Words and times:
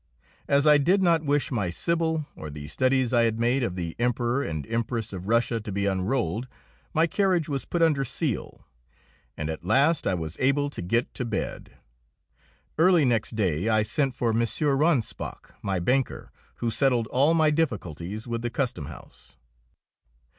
As 0.47 0.65
I 0.65 0.79
did 0.79 1.03
not 1.03 1.23
wish 1.23 1.51
my 1.51 1.69
"Sibyl" 1.69 2.25
or 2.35 2.49
the 2.49 2.67
studies 2.67 3.13
I 3.13 3.21
had 3.25 3.39
made 3.39 3.61
of 3.61 3.75
the 3.75 3.95
Emperor 3.99 4.41
and 4.41 4.65
Empress 4.65 5.13
of 5.13 5.27
Russia 5.27 5.61
to 5.61 5.71
be 5.71 5.85
unrolled, 5.85 6.47
my 6.91 7.05
carriage 7.05 7.47
was 7.47 7.65
put 7.65 7.83
under 7.83 8.03
seal, 8.03 8.65
and 9.37 9.47
at 9.47 9.63
last 9.63 10.07
I 10.07 10.15
was 10.15 10.37
able 10.39 10.71
to 10.71 10.81
get 10.81 11.13
to 11.13 11.23
bed. 11.23 11.77
Early 12.79 13.05
next 13.05 13.35
day 13.35 13.69
I 13.69 13.83
sent 13.83 14.15
for 14.15 14.31
M. 14.31 14.39
Ranspach, 14.41 15.53
my 15.61 15.77
banker, 15.77 16.31
who 16.55 16.71
settled 16.71 17.05
all 17.11 17.35
my 17.35 17.51
difficulties 17.51 18.25
with 18.27 18.41
the 18.41 18.49
custom 18.49 18.87
house. 18.87 19.37